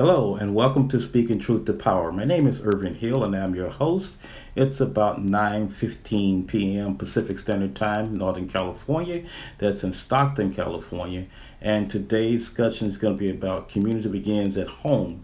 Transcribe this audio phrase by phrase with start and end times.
[0.00, 2.10] Hello and welcome to Speaking Truth to Power.
[2.10, 4.18] My name is Irvin Hill and I'm your host.
[4.56, 6.96] It's about 9:15 p.m.
[6.96, 9.24] Pacific Standard Time, Northern California.
[9.58, 11.26] That's in Stockton, California.
[11.60, 15.22] And today's discussion is going to be about community begins at home.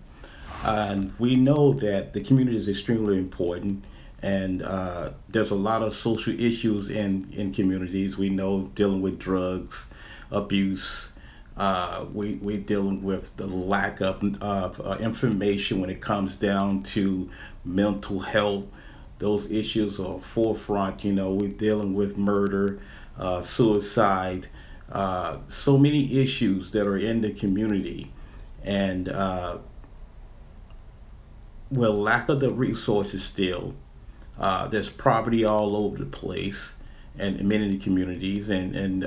[0.62, 3.82] And we know that the community is extremely important
[4.20, 8.18] and uh, there's a lot of social issues in, in communities.
[8.18, 9.86] We know dealing with drugs,
[10.30, 11.14] abuse,
[11.56, 16.82] uh, we we're dealing with the lack of, of uh, information when it comes down
[16.82, 17.30] to
[17.64, 18.66] mental health.
[19.18, 21.04] Those issues are forefront.
[21.04, 22.78] You know, we're dealing with murder,
[23.18, 24.48] uh, suicide,
[24.92, 28.12] uh, so many issues that are in the community,
[28.62, 29.58] and uh,
[31.70, 33.74] well, lack of the resources still.
[34.38, 36.74] Uh, there's property all over the place,
[37.18, 39.04] and in many communities, and and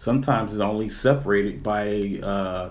[0.00, 2.70] sometimes it's only separated by uh,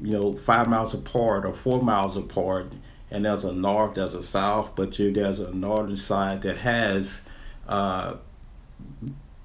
[0.00, 2.70] you know five miles apart or four miles apart
[3.10, 7.24] and there's a north there's a south but you, there's a northern side that has
[7.66, 8.14] uh,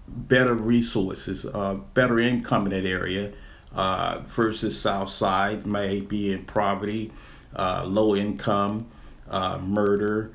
[0.07, 3.31] better resources uh, better income in that area
[3.73, 7.11] uh, versus south side may be in poverty
[7.55, 8.87] uh, low income
[9.29, 10.31] uh, murder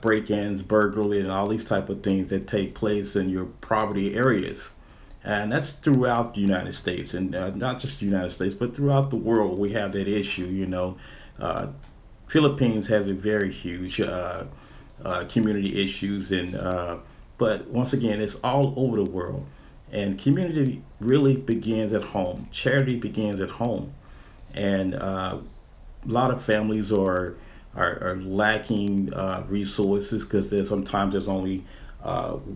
[0.00, 4.72] break-ins burglary and all these type of things that take place in your poverty areas
[5.28, 9.10] and that's throughout the United States, and uh, not just the United States, but throughout
[9.10, 9.58] the world.
[9.58, 10.46] We have that issue.
[10.46, 10.96] You know,
[11.38, 11.68] uh,
[12.26, 14.44] Philippines has a very huge uh,
[15.04, 16.96] uh community issues, and uh,
[17.36, 19.44] but once again, it's all over the world.
[19.92, 22.48] And community really begins at home.
[22.50, 23.92] Charity begins at home,
[24.54, 25.38] and uh,
[26.04, 27.36] a lot of families are
[27.76, 29.10] are, are lacking
[29.46, 31.64] resources because there's sometimes there's only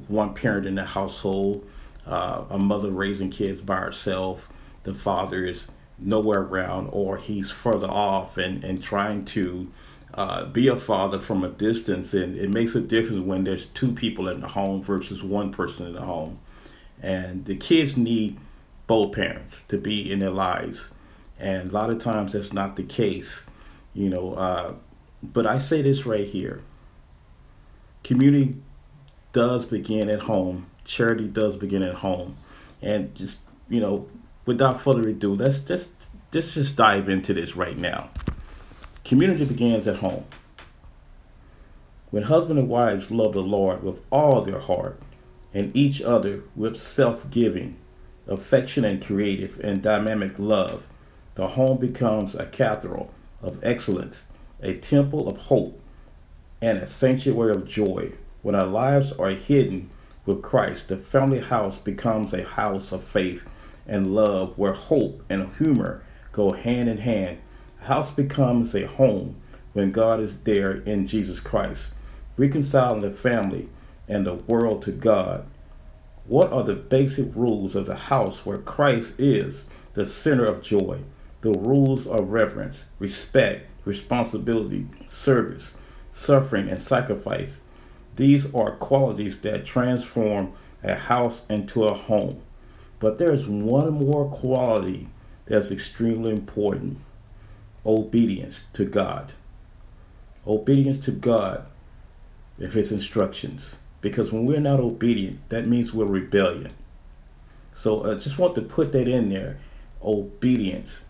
[0.09, 1.67] one parent in the household
[2.07, 4.49] uh, a mother raising kids by herself,
[4.83, 9.71] the father is nowhere around, or he's further off and, and trying to
[10.15, 12.13] uh, be a father from a distance.
[12.13, 15.87] And it makes a difference when there's two people in the home versus one person
[15.87, 16.39] in the home.
[17.01, 18.39] And the kids need
[18.87, 20.91] both parents to be in their lives.
[21.39, 23.47] And a lot of times that's not the case,
[23.95, 24.35] you know.
[24.35, 24.75] Uh,
[25.23, 26.63] but I say this right here
[28.05, 28.57] community
[29.33, 32.37] does begin at home charity does begin at home.
[32.81, 33.39] And just,
[33.69, 34.09] you know,
[34.45, 38.11] without further ado, let's just let's just dive into this right now.
[39.05, 40.25] Community begins at home.
[42.11, 45.01] When husband and wives love the Lord with all their heart
[45.55, 47.77] and each other with self giving,
[48.27, 50.87] affection, and creative and dynamic love,
[51.35, 54.27] the home becomes a cathedral of excellence,
[54.61, 55.81] a temple of hope,
[56.61, 58.13] and a sanctuary of joy.
[58.43, 59.91] When our lives are hidden
[60.25, 63.45] with Christ, the family house becomes a house of faith
[63.87, 67.39] and love where hope and humor go hand in hand.
[67.83, 69.37] A house becomes a home
[69.73, 71.93] when God is there in Jesus Christ,
[72.37, 73.69] reconciling the family
[74.09, 75.47] and the world to God.
[76.27, 81.01] What are the basic rules of the house where Christ is the center of joy?
[81.41, 85.75] The rules of reverence, respect, responsibility, service,
[86.13, 87.61] suffering, and sacrifice.
[88.17, 90.53] These are qualities that transform
[90.83, 92.43] a house into a home.
[92.99, 95.09] But there's one more quality
[95.47, 96.99] that's extremely important
[97.85, 99.35] obedience to God.
[100.47, 101.67] Obedience to God
[102.59, 103.79] if His instructions.
[104.01, 106.73] Because when we're not obedient, that means we're rebellion.
[107.73, 109.59] So I just want to put that in there.
[110.03, 111.05] Obedience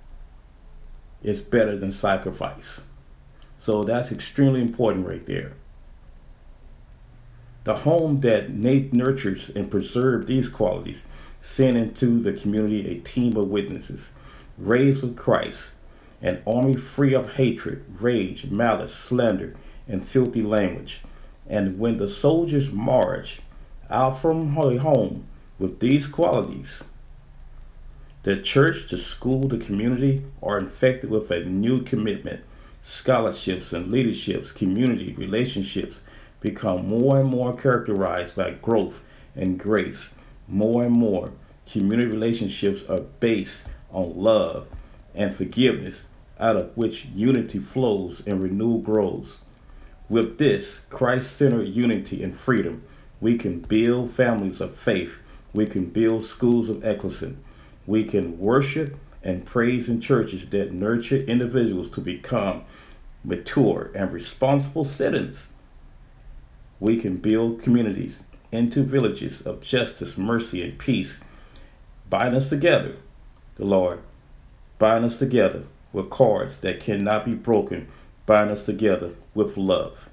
[1.23, 2.85] is better than sacrifice.
[3.57, 5.55] So that's extremely important right there.
[7.65, 11.05] The home that nurtures and preserves these qualities
[11.39, 14.13] send into the community a team of witnesses
[14.59, 15.73] raised with Christ,
[16.21, 19.55] an army free of hatred, rage, malice, slander,
[19.89, 21.03] and filthy language.
[21.47, 23.41] And when the soldiers march
[23.91, 25.27] out from home
[25.59, 26.85] with these qualities,
[28.23, 32.45] the church, the school, the community are infected with a new commitment,
[32.81, 36.03] scholarships and leaderships, community relationships,
[36.43, 39.03] become more and more characterized by growth
[39.35, 40.13] and grace.
[40.49, 41.33] More and more,
[41.71, 44.69] community relationships are based on love
[45.15, 46.09] and forgiveness,
[46.39, 49.41] out of which unity flows and renewal grows.
[50.09, 52.83] With this Christ centered unity and freedom,
[53.21, 55.19] we can build families of faith.
[55.55, 57.39] We can build schools of excellence.
[57.87, 62.65] We can worship and praise in churches that nurture individuals to become
[63.23, 65.52] mature and responsible citizens
[66.83, 71.21] we can build communities into villages of justice, mercy, and peace.
[72.11, 72.97] Bind us together,
[73.55, 74.01] the Lord.
[74.81, 75.63] Bind us together
[75.93, 77.87] with cords that cannot be broken
[78.27, 80.09] bind us together with love.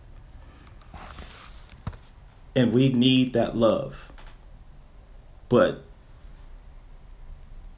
[2.55, 4.11] And we need that love.
[5.47, 5.83] But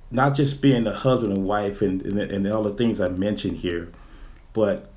[0.09, 3.57] not just being a husband and wife and, and, and all the things I mentioned
[3.57, 3.89] here,
[4.51, 4.90] but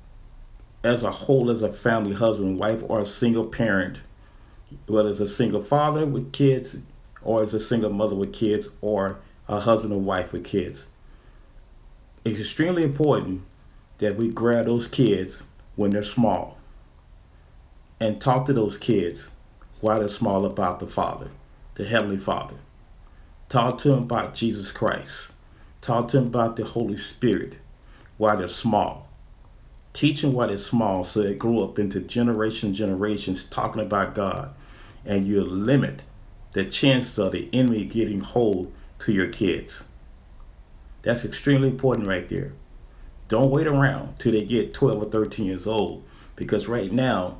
[0.85, 4.01] as a whole, as a family, husband, wife, or a single parent,
[4.85, 6.79] whether it's a single father with kids,
[7.23, 10.85] or as a single mother with kids, or a husband and wife with kids.
[12.23, 13.41] It's extremely important
[13.97, 15.43] that we grab those kids
[15.75, 16.57] when they're small
[17.99, 19.31] and talk to those kids
[19.81, 21.29] while they're small about the Father,
[21.75, 22.57] the Heavenly Father.
[23.49, 25.33] Talk to them about Jesus Christ.
[25.81, 27.57] Talk to them about the Holy Spirit
[28.17, 29.04] while they're small.
[29.95, 34.53] Teach what is small so it grew up into generations generations talking about God.
[35.05, 36.03] And you limit
[36.51, 39.85] the chances of the enemy getting hold to your kids.
[41.03, 42.51] That's extremely important right there.
[43.29, 46.03] Don't wait around till they get 12 or 13 years old
[46.35, 47.37] because right now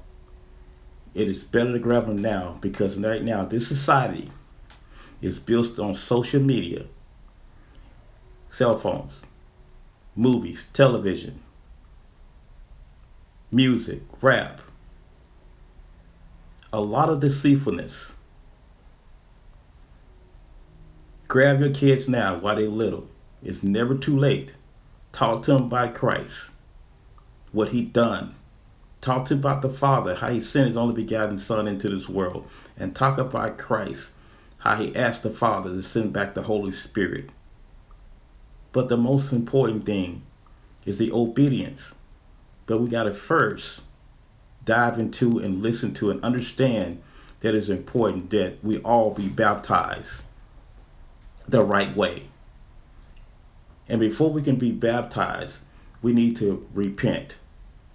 [1.14, 4.32] it is better to grab them now because right now this society
[5.22, 6.86] is built on social media,
[8.50, 9.24] cell phones,
[10.16, 11.42] movies, television,
[13.52, 14.62] music, rap.
[16.74, 18.16] A lot of deceitfulness.
[21.28, 23.08] Grab your kids now while they're little.
[23.44, 24.56] It's never too late.
[25.12, 26.52] Talk to them about Christ,
[27.52, 28.36] what he done.
[29.00, 32.10] Talk to them about the Father, how he sent his only begotten Son into this
[32.10, 32.48] world.
[32.78, 34.12] And talk about Christ,
[34.60, 37.30] how he asked the Father to send back the Holy Spirit.
[38.72, 40.24] But the most important thing
[40.86, 41.96] is the obedience.
[42.66, 43.82] But we got to first
[44.64, 47.02] dive into and listen to and understand
[47.42, 50.24] that it's important that we all be baptized
[51.48, 52.28] the right way.
[53.88, 55.62] And before we can be baptized,
[56.02, 57.38] we need to repent.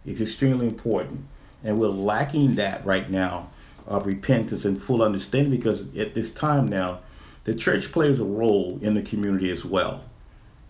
[0.06, 1.26] It's extremely important.
[1.64, 3.48] And we're lacking that right now
[3.86, 7.00] of repentance and full understanding because at this time now,
[7.44, 10.04] the church plays a role in the community as well.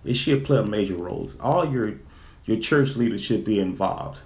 [0.04, 1.30] It should play a major role.
[1.40, 1.96] All your
[2.50, 4.20] your church leaders should be involved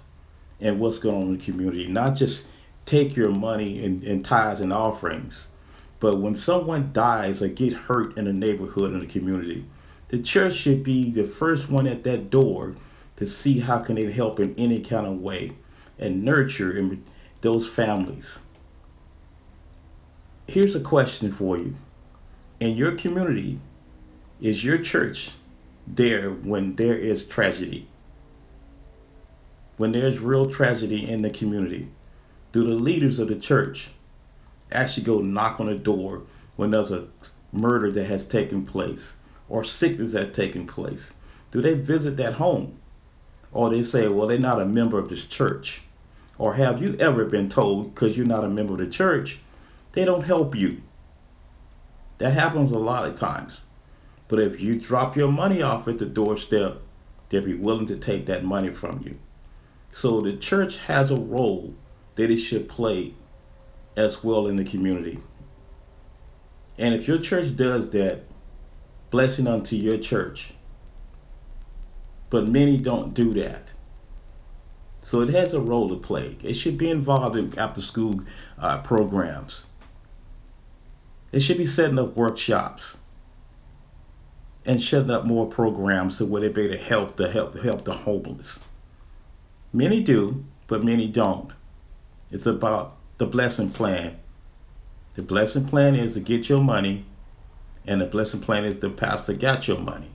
[0.59, 2.47] in what's going on in the community, not just
[2.85, 5.47] take your money and, in tithes and offerings,
[5.99, 9.65] but when someone dies or get hurt in a neighborhood in the community,
[10.09, 12.75] the church should be the first one at that door
[13.15, 15.51] to see how can they help in any kind of way
[15.97, 16.97] and nurture
[17.41, 18.39] those families
[20.47, 21.75] here's a question for you.
[22.59, 23.59] In your community,
[24.41, 25.31] is your church
[25.87, 27.87] there when there is tragedy?
[29.77, 31.89] When there's real tragedy in the community,
[32.53, 33.89] do the leaders of the church
[34.71, 36.23] actually go knock on the door
[36.55, 37.07] when there's a
[37.51, 39.17] murder that has taken place
[39.49, 41.13] or sickness that taken place?
[41.51, 42.79] Do they visit that home?
[43.51, 45.81] Or they say, well, they're not a member of this church.
[46.37, 49.39] Or have you ever been told, because you're not a member of the church,
[49.91, 50.81] they don't help you.
[52.17, 53.61] That happens a lot of times.
[54.27, 56.81] But if you drop your money off at the doorstep,
[57.29, 59.19] they'll be willing to take that money from you.
[59.95, 61.73] So the church has a role
[62.15, 63.13] that it should play
[63.95, 65.21] as well in the community.
[66.77, 68.23] And if your church does that,
[69.09, 70.53] blessing unto your church.
[72.29, 73.71] But many don't do that.
[74.99, 76.39] So it has a role to play.
[76.43, 78.19] It should be involved in after school
[78.59, 79.65] uh, programs.
[81.31, 82.97] It should be setting up workshops
[84.65, 87.93] and setting up more programs so where they be to help the help help the
[87.93, 88.59] homeless.
[89.75, 91.51] Many do, but many don't.
[92.31, 94.15] It's about the blessing plan.
[95.15, 97.03] The blessing plan is to get your money,
[97.85, 100.11] and the blessing plan is the pastor got your money.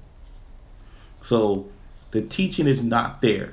[1.21, 1.69] So
[2.11, 3.53] the teaching is not there.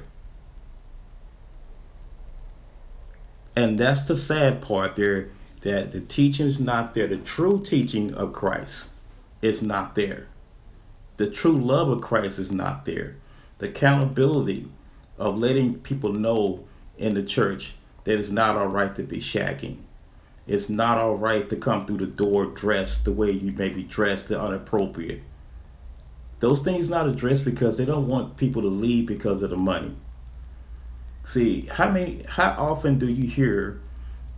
[3.53, 5.27] And that's the sad part there
[5.59, 7.07] that the teaching is not there.
[7.07, 8.91] The true teaching of Christ
[9.41, 10.27] is not there.
[11.17, 13.17] The true love of Christ is not there.
[13.57, 14.69] The accountability
[15.17, 16.65] of letting people know
[16.97, 19.77] in the church that it's not all right to be shagging.
[20.45, 23.83] It's not all right to come through the door dressed the way you may be
[23.83, 25.21] dressed, the inappropriate.
[26.39, 29.95] Those things not addressed because they don't want people to leave because of the money.
[31.23, 33.81] See, how many how often do you hear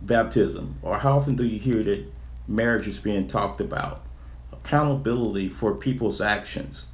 [0.02, 0.76] baptism?
[0.82, 2.10] Or how often do you hear that
[2.48, 4.02] marriage is being talked about?
[4.52, 6.86] Accountability for people's actions.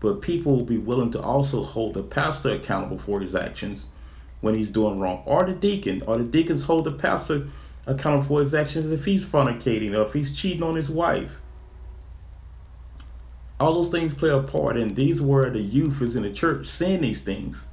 [0.00, 3.86] But people will be willing to also hold the pastor accountable for his actions
[4.40, 5.22] when he's doing wrong.
[5.26, 6.02] Or the deacon.
[6.06, 7.48] Or the deacons hold the pastor
[7.86, 11.40] accountable for his actions if he's fornicating or if he's cheating on his wife.
[13.58, 16.66] All those things play a part, and these were the youth is in the church
[16.66, 17.66] seeing these things.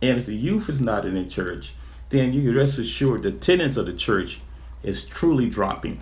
[0.00, 1.74] And if the youth is not in the church,
[2.08, 4.40] then you can rest assured the tenants of the church
[4.82, 6.00] is truly dropping.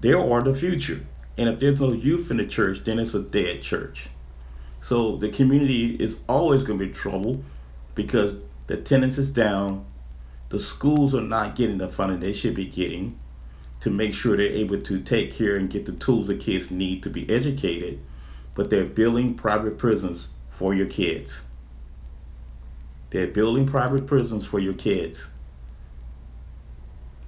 [0.00, 1.04] There are the future.
[1.36, 4.08] And if there's no youth in the church, then it's a dead church.
[4.80, 7.44] So the community is always going to be trouble
[7.94, 9.84] because the attendance is down.
[10.48, 13.18] The schools are not getting the funding they should be getting
[13.80, 17.02] to make sure they're able to take care and get the tools the kids need
[17.02, 18.00] to be educated.
[18.54, 21.44] But they're building private prisons for your kids.
[23.10, 25.28] They're building private prisons for your kids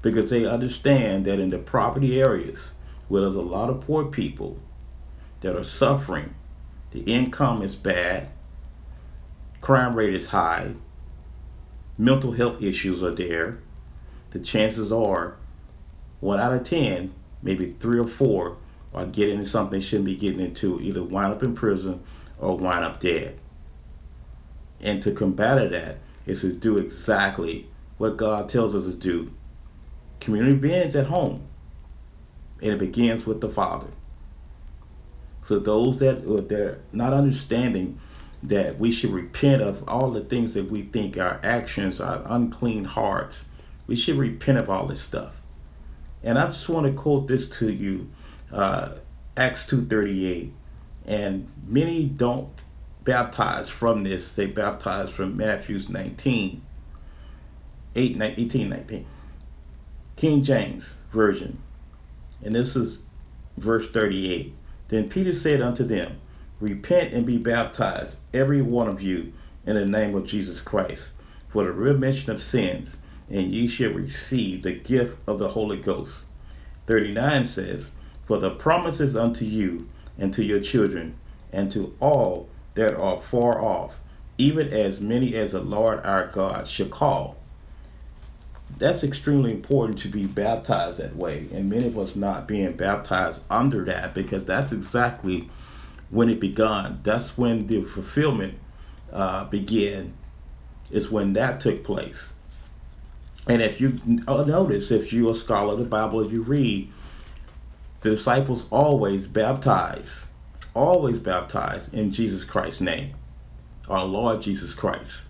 [0.00, 2.74] because they understand that in the property areas
[3.08, 4.58] where there's a lot of poor people
[5.40, 6.34] that are suffering,
[6.92, 8.30] the income is bad,
[9.60, 10.74] crime rate is high,
[11.98, 13.58] mental health issues are there.
[14.30, 15.36] The chances are
[16.20, 18.56] one out of 10, maybe three or four,
[18.94, 22.02] are getting into something they shouldn't be getting into, either wind up in prison
[22.38, 23.38] or wind up dead.
[24.80, 27.68] And to combat that is to do exactly
[27.98, 29.32] what God tells us to do.
[30.20, 31.46] Community begins at home,
[32.60, 33.88] and it begins with the Father.
[35.42, 38.00] So those that are they're not understanding
[38.42, 42.84] that we should repent of all the things that we think our actions, our unclean
[42.84, 43.44] hearts.
[43.86, 45.42] We should repent of all this stuff.
[46.22, 48.10] And I just want to quote this to you,
[48.52, 48.96] uh,
[49.36, 50.52] Acts two thirty eight,
[51.04, 52.48] and many don't
[53.04, 54.34] baptize from this.
[54.34, 56.62] They baptize from Matthew's 19,
[57.94, 59.06] 8, 18, 19.
[60.16, 61.60] King James Version.
[62.44, 63.00] And this is
[63.56, 64.54] verse 38.
[64.92, 66.20] Then Peter said unto them,
[66.60, 69.32] Repent and be baptized, every one of you,
[69.64, 71.12] in the name of Jesus Christ,
[71.48, 72.98] for the remission of sins,
[73.30, 76.26] and ye shall receive the gift of the Holy Ghost.
[76.88, 77.92] 39 says,
[78.26, 81.16] For the promises unto you and to your children,
[81.50, 83.98] and to all that are far off,
[84.36, 87.38] even as many as the Lord our God shall call.
[88.78, 93.42] That's extremely important to be baptized that way, and many of us not being baptized
[93.48, 95.48] under that because that's exactly
[96.10, 97.00] when it began.
[97.02, 98.58] That's when the fulfillment
[99.12, 100.14] uh, began,
[100.90, 102.32] is when that took place.
[103.46, 106.90] And if you uh, notice, if you're a scholar of the Bible, if you read,
[108.00, 110.28] the disciples always baptize
[110.74, 113.14] always baptized in Jesus Christ's name,
[113.88, 115.24] our Lord Jesus Christ.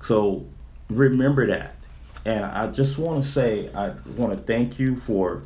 [0.00, 0.46] So
[0.88, 1.76] remember that.
[2.24, 5.42] And I just want to say I want to thank you for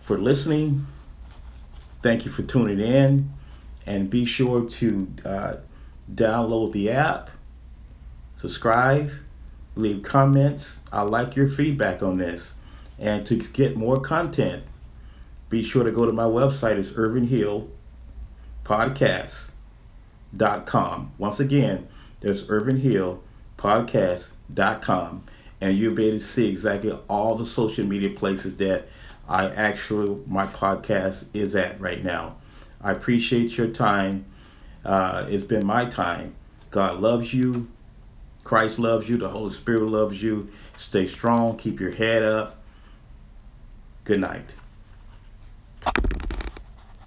[0.00, 0.86] for listening.
[2.02, 3.30] Thank you for tuning in,
[3.84, 5.56] and be sure to uh,
[6.12, 7.30] download the app,
[8.36, 9.10] subscribe,
[9.74, 10.80] leave comments.
[10.92, 12.54] I like your feedback on this,
[12.98, 14.64] and to get more content
[15.48, 16.76] be sure to go to my website.
[16.76, 17.70] It's Irvin Hill
[18.64, 21.12] Podcast.com.
[21.16, 21.88] Once again,
[22.20, 23.22] there's Irvin Hill
[23.58, 25.24] Podcast.com.
[25.60, 28.88] And you'll be able to see exactly all the social media places that
[29.28, 32.36] I actually, my podcast is at right now.
[32.80, 34.24] I appreciate your time.
[34.84, 36.34] Uh, it's been my time.
[36.70, 37.68] God loves you.
[38.44, 39.16] Christ loves you.
[39.18, 40.50] The Holy Spirit loves you.
[40.76, 41.56] Stay strong.
[41.58, 42.62] Keep your head up.
[44.04, 44.54] Good night.